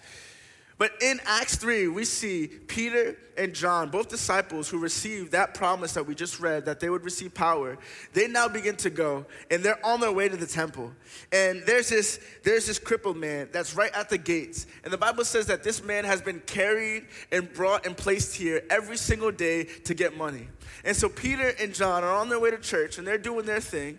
[0.79, 5.95] But in Acts 3, we see Peter and John, both disciples who received that promise
[5.95, 7.79] that we just read, that they would receive power.
[8.13, 10.93] They now begin to go, and they're on their way to the temple.
[11.33, 14.67] And there's this, there's this crippled man that's right at the gates.
[14.85, 18.63] And the Bible says that this man has been carried and brought and placed here
[18.69, 20.49] every single day to get money.
[20.85, 23.61] And so Peter and John are on their way to church, and they're doing their
[23.61, 23.99] thing.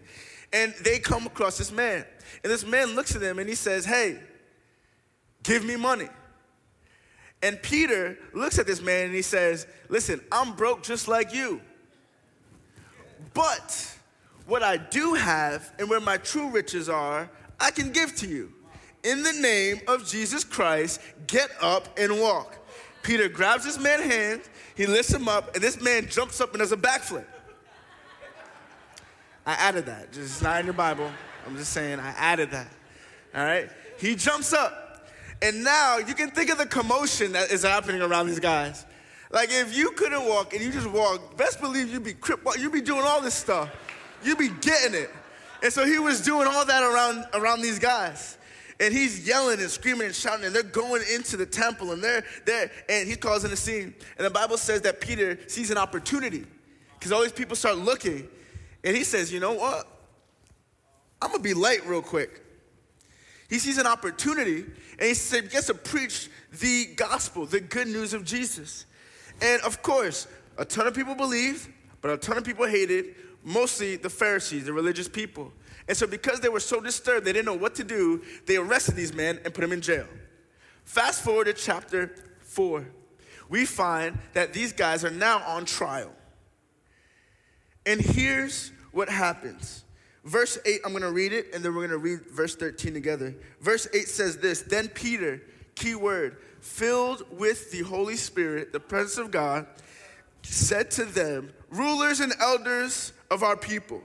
[0.53, 2.05] And they come across this man.
[2.43, 4.19] And this man looks at them and he says, Hey,
[5.43, 6.07] give me money.
[7.41, 11.61] And Peter looks at this man and he says, Listen, I'm broke just like you.
[13.33, 13.95] But
[14.47, 18.53] what I do have and where my true riches are, I can give to you.
[19.03, 22.57] In the name of Jesus Christ, get up and walk.
[23.03, 24.41] Peter grabs this man's hand,
[24.75, 27.25] he lifts him up, and this man jumps up and does a backflip.
[29.45, 30.11] I added that.
[30.11, 31.09] Just not in your Bible.
[31.45, 32.67] I'm just saying I added that.
[33.33, 33.69] All right?
[33.97, 34.86] He jumps up.
[35.41, 38.85] And now you can think of the commotion that is happening around these guys.
[39.29, 42.71] Like if you couldn't walk and you just walk, best believe you'd be crip, you'd
[42.71, 43.69] be doing all this stuff.
[44.23, 45.11] You'd be getting it.
[45.61, 48.37] And so he was doing all that around around these guys.
[48.79, 52.23] And he's yelling and screaming and shouting, and they're going into the temple, and they're
[52.45, 53.95] there, and he's causing a scene.
[54.17, 56.45] And the Bible says that Peter sees an opportunity
[56.93, 58.27] because all these people start looking,
[58.83, 59.87] and he says, You know what?
[61.19, 62.43] I'm gonna be late real quick.
[63.49, 64.65] He sees an opportunity,
[64.99, 66.29] and he said, he to preach
[66.59, 68.85] the gospel, the good news of Jesus.
[69.41, 71.69] And of course, a ton of people believed,
[72.01, 75.53] but a ton of people hated, mostly the Pharisees, the religious people.
[75.87, 78.95] And so, because they were so disturbed, they didn't know what to do, they arrested
[78.95, 80.07] these men and put them in jail.
[80.83, 82.85] Fast forward to chapter 4.
[83.49, 86.11] We find that these guys are now on trial.
[87.85, 89.85] And here's what happens.
[90.27, 93.33] Verse 8, I'm gonna read it, and then we're gonna read verse 13 together.
[93.61, 95.41] Verse 8 says this Then Peter,
[95.73, 99.65] key word, filled with the Holy Spirit, the presence of God,
[100.41, 104.01] said to them, Rulers and elders of our people,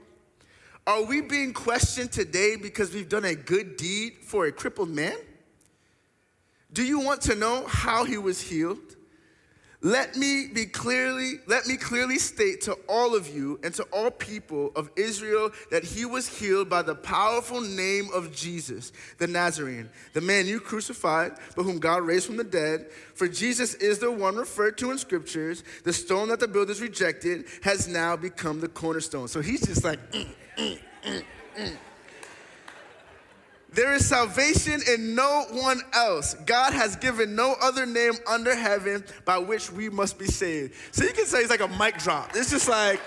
[0.87, 5.17] are we being questioned today because we've done a good deed for a crippled man?
[6.71, 8.92] Do you want to know how he was healed?
[9.85, 14.09] Let me be clearly, let me clearly state to all of you and to all
[14.09, 19.89] people of Israel that he was healed by the powerful name of Jesus, the Nazarene,
[20.13, 22.91] the man you crucified, but whom God raised from the dead.
[23.13, 25.65] For Jesus is the one referred to in scriptures.
[25.83, 29.27] The stone that the builders rejected has now become the cornerstone.
[29.27, 31.23] So he's just like, mm, mm, mm,
[31.57, 31.77] mm.
[33.73, 36.35] There is salvation in no one else.
[36.45, 40.75] God has given no other name under heaven by which we must be saved.
[40.91, 42.31] So you can say it's like a mic drop.
[42.35, 42.99] It's just like,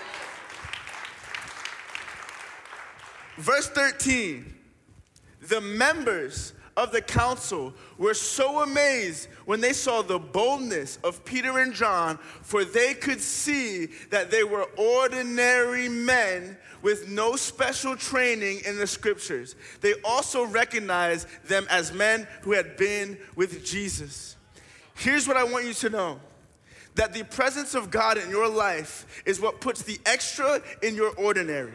[3.38, 4.54] verse 13
[5.48, 11.58] the members of the council were so amazed when they saw the boldness of Peter
[11.58, 18.60] and John, for they could see that they were ordinary men with no special training
[18.66, 19.56] in the scriptures.
[19.80, 24.36] They also recognized them as men who had been with Jesus.
[24.94, 26.20] Here's what I want you to know
[26.94, 31.14] that the presence of God in your life is what puts the extra in your
[31.16, 31.74] ordinary.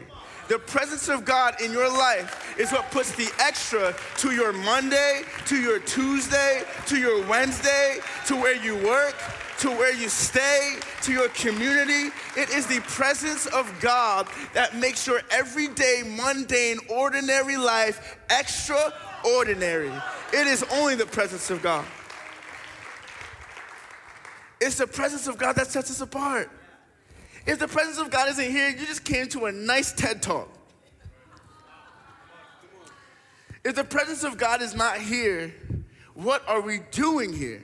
[0.52, 5.22] The presence of God in your life is what puts the extra to your Monday,
[5.46, 9.14] to your Tuesday, to your Wednesday, to where you work,
[9.60, 12.10] to where you stay, to your community.
[12.36, 19.90] It is the presence of God that makes your everyday, mundane, ordinary life extraordinary.
[20.34, 21.86] It is only the presence of God.
[24.60, 26.50] It's the presence of God that sets us apart.
[27.44, 30.48] If the presence of God isn't here, you just came to a nice TED talk.
[33.64, 35.54] If the presence of God is not here,
[36.14, 37.62] what are we doing here?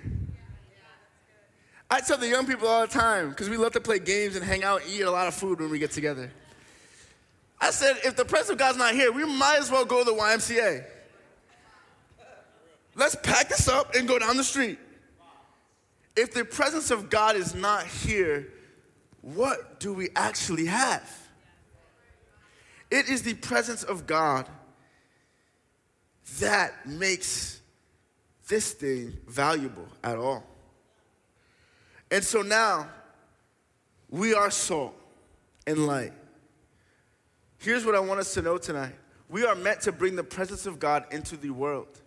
[1.90, 4.44] I tell the young people all the time, because we love to play games and
[4.44, 6.30] hang out, and eat a lot of food when we get together.
[7.60, 10.10] I said, if the presence of God's not here, we might as well go to
[10.10, 10.84] the YMCA.
[12.94, 14.78] Let's pack this up and go down the street.
[16.16, 18.48] If the presence of God is not here,
[19.22, 21.10] what do we actually have?
[22.90, 24.48] It is the presence of God
[26.40, 27.60] that makes
[28.48, 30.44] this thing valuable at all.
[32.10, 32.88] And so now
[34.08, 34.94] we are salt
[35.66, 36.12] and light.
[37.58, 38.94] Here's what I want us to know tonight
[39.28, 42.00] we are meant to bring the presence of God into the world.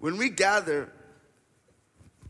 [0.00, 0.90] When we gather,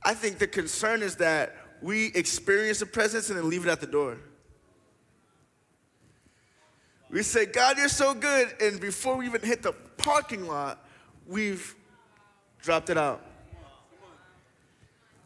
[0.03, 3.81] I think the concern is that we experience the presence and then leave it at
[3.81, 4.19] the door.
[7.11, 8.55] We say, God, you're so good.
[8.61, 10.85] And before we even hit the parking lot,
[11.27, 11.75] we've
[12.63, 13.25] dropped it out.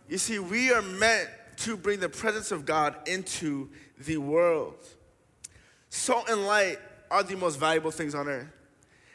[0.09, 1.29] You see, we are meant
[1.59, 4.77] to bring the presence of God into the world.
[5.89, 6.79] Salt and light
[7.11, 8.49] are the most valuable things on earth.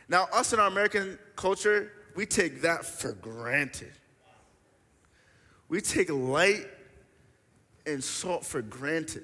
[0.07, 3.91] Now, us in our American culture, we take that for granted.
[5.67, 6.65] We take light
[7.93, 9.23] and salt for granted.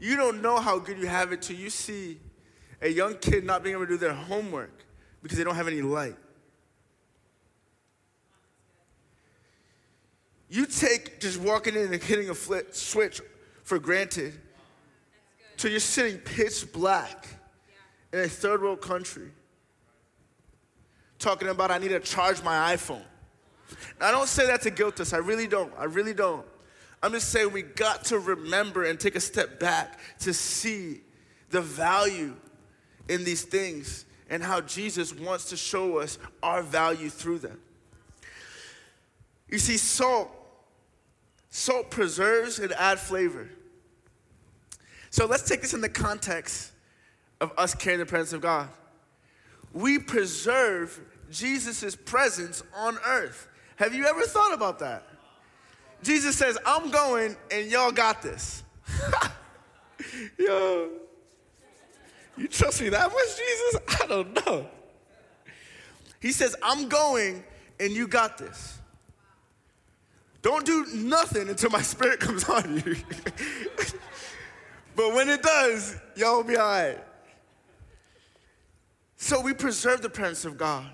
[0.00, 2.18] You don't know how good you have it till you see
[2.80, 4.84] a young kid not being able to do their homework
[5.22, 6.16] because they don't have any light.
[10.48, 13.20] You take just walking in and hitting a flip, switch
[13.64, 14.32] for granted
[15.56, 17.28] till you're sitting pitch black
[18.12, 19.30] in a third world country
[21.18, 23.02] talking about I need to charge my iPhone.
[24.00, 25.12] I don't say that to guilt us.
[25.12, 25.72] I really don't.
[25.76, 26.46] I really don't.
[27.02, 31.00] I'm just saying we got to remember and take a step back to see
[31.50, 32.34] the value
[33.08, 37.58] in these things and how Jesus wants to show us our value through them.
[39.48, 40.30] You see, salt,
[41.50, 43.48] salt preserves and add flavor.
[45.10, 46.72] So let's take this in the context
[47.40, 48.68] of us carrying the presence of God.
[49.72, 53.48] We preserve Jesus' presence on earth.
[53.76, 55.04] Have you ever thought about that?
[56.02, 58.62] Jesus says, I'm going and y'all got this.
[60.38, 60.90] Yo,
[62.36, 64.02] you trust me that much, Jesus?
[64.02, 64.66] I don't know.
[66.20, 67.44] He says, I'm going
[67.80, 68.78] and you got this.
[70.42, 72.96] Don't do nothing until my spirit comes on you.
[74.94, 76.98] but when it does, y'all will be all right.
[79.16, 80.86] So we preserve the presence of God.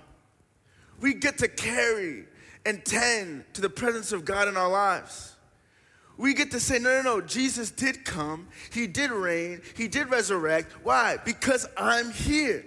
[1.00, 2.24] We get to carry
[2.66, 5.36] and tend to the presence of God in our lives.
[6.16, 10.10] We get to say, no, no, no, Jesus did come, He did reign, He did
[10.10, 10.72] resurrect.
[10.84, 11.16] Why?
[11.24, 12.64] Because I'm here.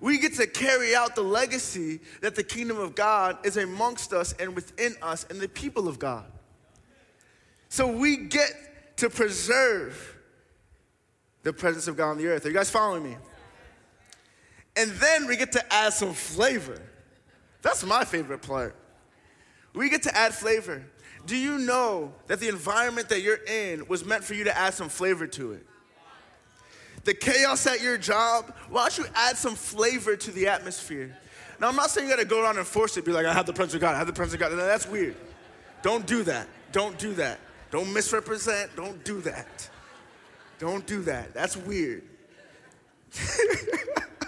[0.00, 4.32] We get to carry out the legacy that the kingdom of God is amongst us
[4.40, 6.24] and within us and the people of God.
[7.68, 10.16] So we get to preserve
[11.42, 12.46] the presence of God on the earth.
[12.46, 13.16] Are you guys following me?
[14.76, 16.80] And then we get to add some flavor.
[17.62, 18.76] That's my favorite part.
[19.74, 20.84] We get to add flavor.
[21.26, 24.74] Do you know that the environment that you're in was meant for you to add
[24.74, 25.66] some flavor to it?
[27.04, 31.16] The chaos at your job, why don't you add some flavor to the atmosphere?
[31.60, 33.46] Now, I'm not saying you gotta go around and force it, be like, I have
[33.46, 34.50] the presence of God, I have the presence of God.
[34.56, 35.14] That's weird.
[35.82, 36.48] Don't do that.
[36.72, 37.38] Don't do that.
[37.70, 38.74] Don't misrepresent.
[38.76, 39.68] Don't do that.
[40.58, 41.32] Don't do that.
[41.32, 42.02] That's weird.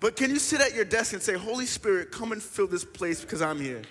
[0.00, 2.84] But can you sit at your desk and say, Holy Spirit, come and fill this
[2.84, 3.82] place because I'm here?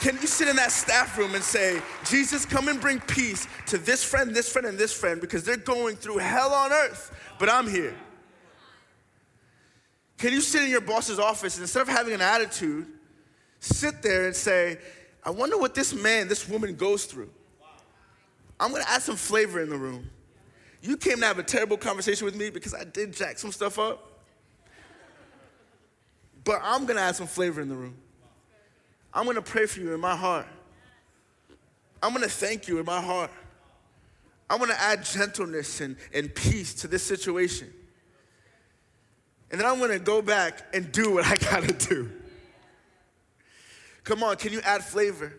[0.00, 3.78] Can you sit in that staff room and say, Jesus, come and bring peace to
[3.78, 7.48] this friend, this friend, and this friend because they're going through hell on earth, but
[7.48, 7.96] I'm here?
[10.18, 12.86] Can you sit in your boss's office and instead of having an attitude,
[13.58, 14.78] sit there and say,
[15.24, 17.30] I wonder what this man, this woman goes through?
[18.60, 20.10] I'm gonna add some flavor in the room.
[20.82, 23.78] You came to have a terrible conversation with me because I did jack some stuff
[23.78, 24.04] up.
[26.44, 27.96] But I'm gonna add some flavor in the room.
[29.12, 30.46] I'm gonna pray for you in my heart.
[32.02, 33.30] I'm gonna thank you in my heart.
[34.48, 37.72] I'm gonna add gentleness and, and peace to this situation.
[39.50, 42.10] And then I'm gonna go back and do what I gotta do.
[44.04, 45.34] Come on, can you add flavor?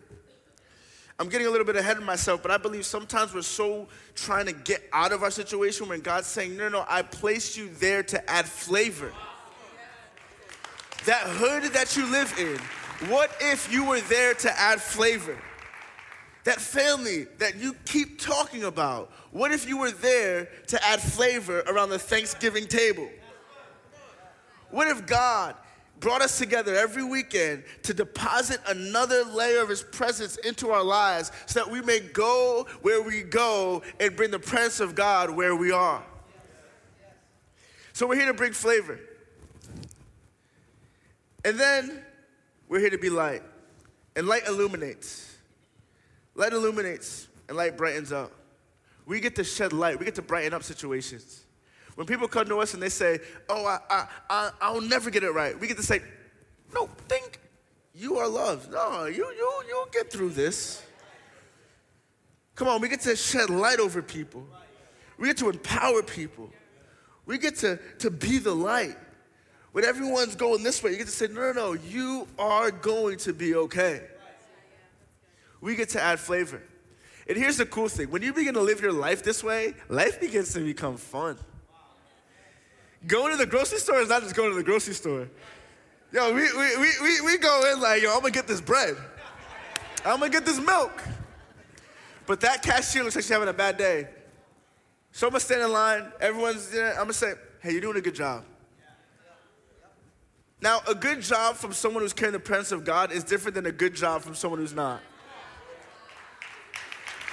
[1.20, 4.46] I'm getting a little bit ahead of myself, but I believe sometimes we're so trying
[4.46, 8.02] to get out of our situation when God's saying, No, no, I placed you there
[8.04, 9.12] to add flavor.
[11.04, 12.56] That hood that you live in,
[13.10, 15.36] what if you were there to add flavor?
[16.44, 21.60] That family that you keep talking about, what if you were there to add flavor
[21.66, 23.10] around the Thanksgiving table?
[24.70, 25.54] What if God
[26.00, 31.30] brought us together every weekend to deposit another layer of His presence into our lives
[31.46, 35.54] so that we may go where we go and bring the presence of God where
[35.54, 36.02] we are.
[37.92, 38.98] So we're here to bring flavor.
[41.44, 42.02] And then
[42.68, 43.42] we're here to be light.
[44.16, 45.36] And light illuminates.
[46.34, 48.32] Light illuminates and light brightens up.
[49.06, 51.44] We get to shed light, we get to brighten up situations.
[52.00, 55.22] When people come to us and they say, Oh, I, I, I, I'll never get
[55.22, 56.00] it right, we get to say,
[56.72, 57.38] No, think
[57.94, 58.72] you are loved.
[58.72, 60.82] No, you, you, you'll get through this.
[62.54, 64.46] Come on, we get to shed light over people,
[65.18, 66.48] we get to empower people,
[67.26, 68.96] we get to, to be the light.
[69.72, 73.18] When everyone's going this way, you get to say, No, no, no, you are going
[73.18, 74.00] to be okay.
[75.60, 76.62] We get to add flavor.
[77.28, 80.18] And here's the cool thing when you begin to live your life this way, life
[80.18, 81.36] begins to become fun.
[83.06, 85.28] Going to the grocery store is not just going to the grocery store.
[86.12, 88.96] Yo, we, we, we, we, go in like, yo, I'm gonna get this bread.
[90.04, 91.02] I'm gonna get this milk.
[92.26, 94.08] But that cashier looks like she's having a bad day.
[95.12, 98.00] So I'm gonna stand in line, everyone's there, I'm gonna say, hey, you're doing a
[98.00, 98.44] good job.
[100.60, 103.66] Now, a good job from someone who's carrying the presence of God is different than
[103.66, 105.00] a good job from someone who's not.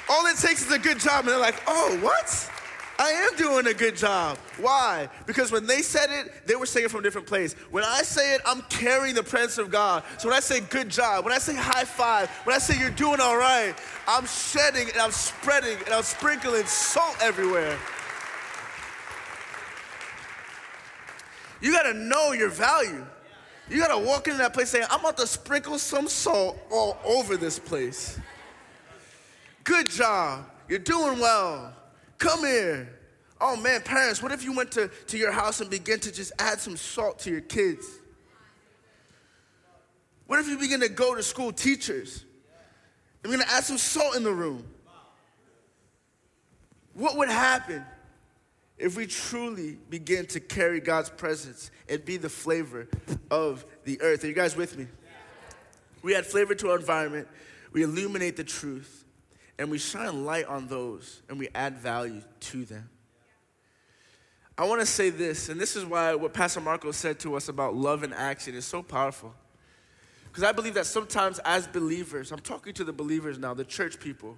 [0.09, 2.51] All it takes is a good job, and they're like, oh, what?
[2.99, 4.37] I am doing a good job.
[4.59, 5.07] Why?
[5.27, 7.53] Because when they said it, they were saying it from a different place.
[7.69, 10.03] When I say it, I'm carrying the presence of God.
[10.17, 12.89] So when I say good job, when I say high five, when I say you're
[12.89, 13.75] doing all right,
[14.07, 17.77] I'm shedding and I'm spreading and I'm sprinkling salt everywhere.
[21.61, 23.05] You gotta know your value.
[23.69, 27.37] You gotta walk into that place saying, I'm about to sprinkle some salt all over
[27.37, 28.19] this place.
[29.63, 30.45] Good job.
[30.67, 31.73] You're doing well.
[32.17, 32.97] Come here.
[33.39, 36.31] Oh man, parents, what if you went to, to your house and begin to just
[36.39, 37.85] add some salt to your kids?
[40.25, 42.25] What if you begin to go to school, teachers?
[43.23, 44.63] I'm gonna add some salt in the room.
[46.93, 47.85] What would happen
[48.77, 52.87] if we truly begin to carry God's presence and be the flavor
[53.29, 54.23] of the earth?
[54.23, 54.87] Are you guys with me?
[56.01, 57.27] We add flavor to our environment,
[57.71, 58.96] we illuminate the truth,
[59.59, 62.89] and we shine light on those and we add value to them.
[64.57, 67.47] I want to say this, and this is why what Pastor Marco said to us
[67.47, 69.33] about love and action is so powerful.
[70.25, 73.99] Because I believe that sometimes as believers, I'm talking to the believers now, the church
[73.99, 74.37] people,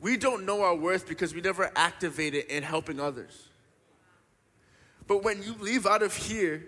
[0.00, 3.48] we don't know our worth because we never activated in helping others.
[5.06, 6.64] But when you leave out of here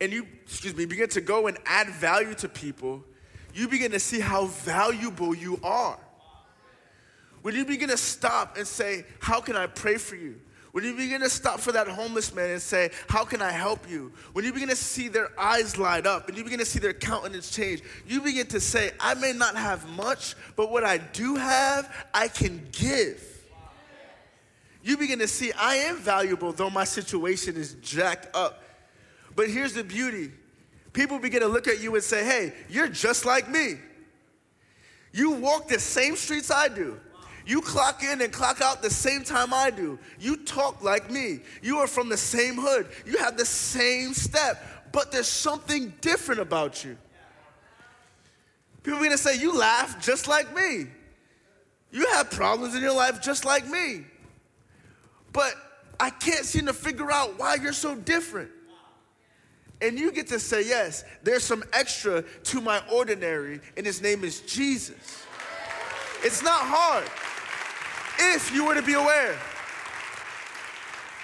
[0.00, 3.04] and you, excuse me, begin to go and add value to people,
[3.54, 5.98] you begin to see how valuable you are.
[7.42, 10.40] When you begin to stop and say, How can I pray for you?
[10.72, 13.88] When you begin to stop for that homeless man and say, How can I help
[13.90, 14.12] you?
[14.32, 16.92] When you begin to see their eyes light up and you begin to see their
[16.92, 21.36] countenance change, you begin to say, I may not have much, but what I do
[21.36, 23.26] have, I can give.
[24.82, 28.62] You begin to see, I am valuable, though my situation is jacked up.
[29.36, 30.30] But here's the beauty
[30.92, 33.74] people begin to look at you and say, Hey, you're just like me.
[35.12, 37.00] You walk the same streets I do.
[37.46, 39.98] You clock in and clock out the same time I do.
[40.18, 41.40] You talk like me.
[41.62, 42.88] You are from the same hood.
[43.06, 44.62] You have the same step,
[44.92, 46.96] but there's something different about you.
[48.82, 50.86] People are gonna say, You laugh just like me.
[51.92, 54.04] You have problems in your life just like me.
[55.32, 55.54] But
[55.98, 58.50] I can't seem to figure out why you're so different.
[59.82, 64.24] And you get to say, Yes, there's some extra to my ordinary, and his name
[64.24, 65.24] is Jesus.
[66.22, 67.08] It's not hard
[68.20, 69.38] if you were to be aware.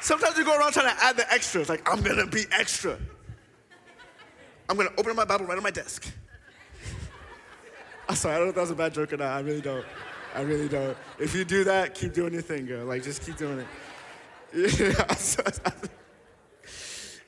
[0.01, 2.97] Sometimes you go around trying to add the extras, like, I'm gonna be extra.
[4.69, 6.13] I'm gonna open up my Bible right on my desk.
[8.09, 9.37] I'm sorry, I don't know if that was a bad joke or not.
[9.37, 9.85] I really don't.
[10.35, 10.97] I really don't.
[11.19, 12.85] If you do that, keep doing your thing, girl.
[12.85, 13.67] Like, just keep doing it.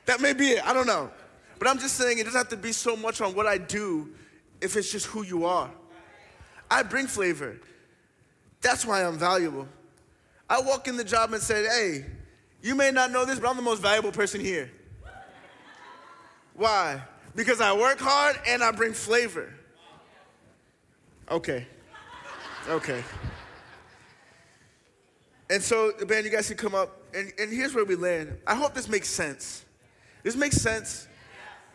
[0.05, 0.65] that may be it.
[0.65, 1.11] I don't know.
[1.57, 4.09] But I'm just saying it doesn't have to be so much on what I do
[4.61, 5.69] if it's just who you are.
[6.71, 7.59] I bring flavor.
[8.61, 9.67] That's why I'm valuable.
[10.49, 12.05] I walk in the job and say, hey,
[12.61, 14.69] you may not know this, but I'm the most valuable person here.
[16.55, 17.01] Why?
[17.35, 19.53] Because I work hard and I bring flavor.
[21.31, 21.65] Okay.
[22.67, 23.03] Okay.
[25.49, 28.37] And so, the band, you guys can come up, and, and here's where we land.
[28.45, 29.65] I hope this makes sense.
[30.21, 31.07] This makes sense.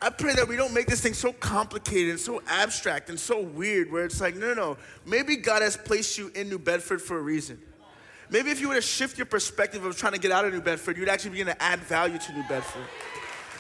[0.05, 3.41] I pray that we don't make this thing so complicated and so abstract and so
[3.41, 4.77] weird where it's like, no, no, no.
[5.07, 7.59] Maybe God has placed you in New Bedford for a reason.
[8.29, 10.61] Maybe if you were to shift your perspective of trying to get out of New
[10.61, 12.83] Bedford, you'd actually begin to add value to New Bedford.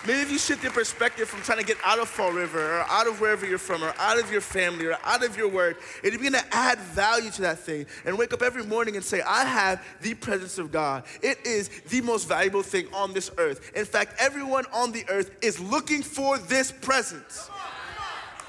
[0.07, 2.81] Maybe if you shift your perspective from trying to get out of Fall River or
[2.91, 5.81] out of wherever you're from or out of your family or out of your work,
[6.03, 9.05] and you begin to add value to that thing and wake up every morning and
[9.05, 11.05] say, I have the presence of God.
[11.23, 13.73] It is the most valuable thing on this earth.
[13.75, 17.49] In fact, everyone on the earth is looking for this presence.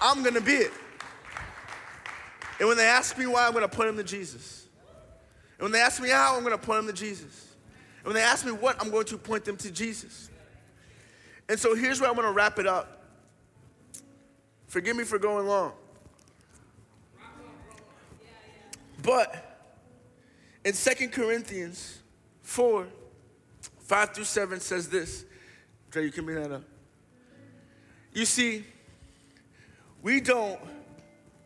[0.02, 0.74] I'm gonna be it.
[2.60, 4.66] And when they ask me why, I'm gonna point them to Jesus.
[5.58, 7.48] And when they ask me how, I'm gonna point them to Jesus.
[8.00, 10.30] And when they ask me what, I'm going to point them to Jesus.
[11.48, 13.04] And so here's where I'm going to wrap it up.
[14.68, 15.74] Forgive me for going long.
[19.04, 19.68] But
[20.64, 22.00] in Second Corinthians
[22.42, 22.88] 4,
[23.80, 25.26] 5 through 7 says this.
[25.92, 26.64] Dre, you can bring that up.
[28.14, 28.66] You see,
[30.02, 30.60] we don't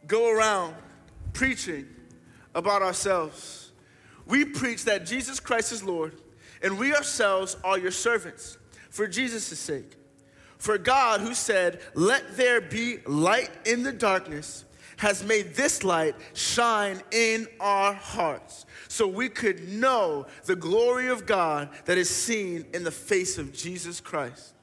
[0.07, 0.75] go around
[1.33, 1.87] preaching
[2.55, 3.71] about ourselves.
[4.25, 6.13] We preach that Jesus Christ is Lord,
[6.61, 8.58] and we ourselves are your servants
[8.89, 9.95] for Jesus' sake.
[10.57, 14.65] For God, who said, Let there be light in the darkness,
[14.97, 21.25] has made this light shine in our hearts so we could know the glory of
[21.25, 24.53] God that is seen in the face of Jesus Christ.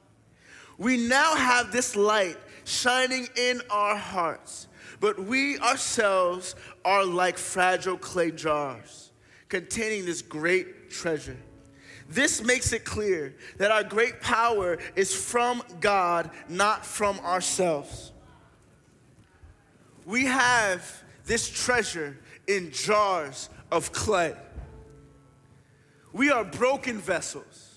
[0.77, 4.67] We now have this light shining in our hearts,
[4.99, 6.53] but we ourselves
[6.85, 9.11] are like fragile clay jars
[9.49, 11.37] containing this great treasure.
[12.09, 18.11] This makes it clear that our great power is from God, not from ourselves.
[20.05, 24.33] We have this treasure in jars of clay.
[26.13, 27.75] We are broken vessels.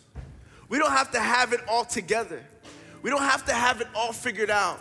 [0.68, 2.44] We don't have to have it all together.
[3.02, 4.80] We don't have to have it all figured out.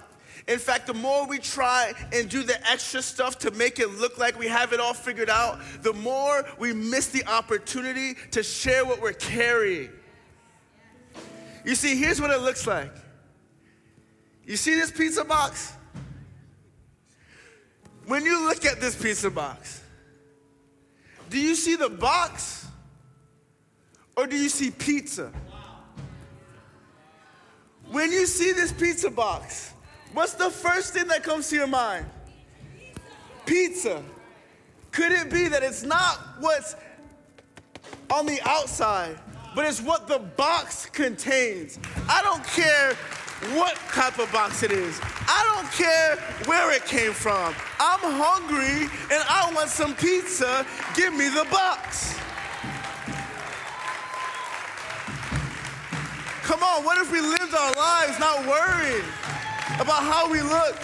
[0.50, 4.18] In fact, the more we try and do the extra stuff to make it look
[4.18, 8.84] like we have it all figured out, the more we miss the opportunity to share
[8.84, 9.92] what we're carrying.
[11.64, 12.92] You see, here's what it looks like.
[14.44, 15.74] You see this pizza box?
[18.08, 19.84] When you look at this pizza box,
[21.30, 22.66] do you see the box
[24.18, 25.32] or do you see pizza?
[27.92, 29.74] When you see this pizza box,
[30.14, 32.06] what's the first thing that comes to your mind?
[33.46, 34.04] Pizza.
[34.92, 36.76] Could it be that it's not what's
[38.12, 39.18] on the outside,
[39.56, 41.80] but it's what the box contains?
[42.08, 42.96] I don't care
[43.56, 45.00] what type of box it is.
[45.04, 47.56] I don't care where it came from.
[47.80, 50.66] I'm hungry and I want some pizza.
[50.96, 52.16] Give me the box.
[56.44, 59.06] Come on, what if we lived our lives not worrying
[59.76, 60.84] about how we looked,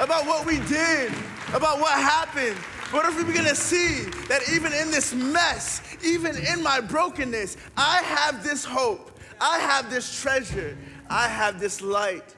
[0.00, 1.12] about what we did,
[1.54, 2.56] about what happened?
[2.90, 7.56] What if we begin to see that even in this mess, even in my brokenness,
[7.76, 9.10] I have this hope,
[9.40, 10.76] I have this treasure,
[11.10, 12.34] I have this light,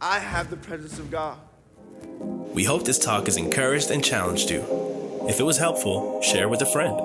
[0.00, 1.38] I have the presence of God.
[2.54, 4.64] We hope this talk has encouraged and challenged you.
[5.28, 6.98] If it was helpful, share with a friend.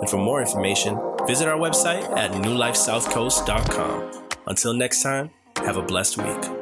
[0.00, 4.28] And for more information, visit our website at newlifesouthcoast.com.
[4.46, 6.57] Until next time, have a blessed week.